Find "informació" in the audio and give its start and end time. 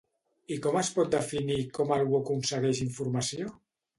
2.89-3.53